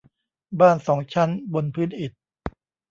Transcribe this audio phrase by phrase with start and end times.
[0.59, 2.11] บ้านสองชั้นบนพื้นอิฐ